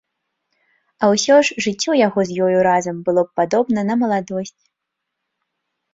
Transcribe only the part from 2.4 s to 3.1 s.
ёю разам